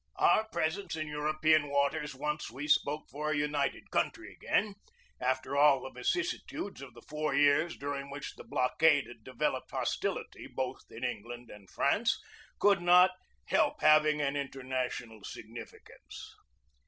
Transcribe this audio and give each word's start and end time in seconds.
Our 0.15 0.47
presence 0.49 0.95
in 0.95 1.05
European 1.07 1.69
waters 1.69 2.15
once 2.15 2.49
we 2.49 2.67
spoke 2.67 3.07
for 3.11 3.29
a 3.29 3.37
united 3.37 3.91
country 3.91 4.33
again 4.33 4.73
after 5.19 5.55
all 5.55 5.83
the 5.83 5.91
vicissitudes 5.91 6.81
of 6.81 6.95
the 6.95 7.03
four 7.03 7.35
years 7.35 7.77
during 7.77 8.09
which 8.09 8.33
the 8.33 8.43
blockade 8.43 9.05
had 9.05 9.23
devel 9.23 9.53
oped 9.57 9.69
hostility 9.69 10.47
both 10.47 10.85
in 10.89 11.03
England 11.03 11.51
and 11.51 11.69
France 11.69 12.19
could 12.57 12.81
not 12.81 13.11
help 13.45 13.81
having 13.81 14.21
an 14.21 14.35
international 14.35 15.23
significance. 15.23 16.33